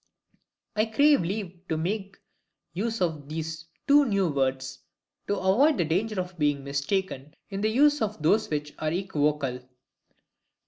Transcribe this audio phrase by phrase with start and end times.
[0.75, 2.17] I crave leave to make
[2.73, 4.79] use of these two new words,
[5.27, 9.59] to avoid the danger of being mistaken in the use of those which are equivocal.